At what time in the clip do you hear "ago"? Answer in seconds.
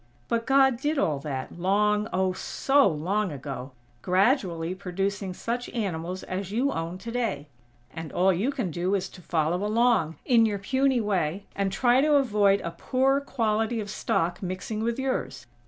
3.31-3.73